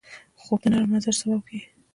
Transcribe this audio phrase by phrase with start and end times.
[0.41, 1.67] خوب د نرم مزاج سبب کېږي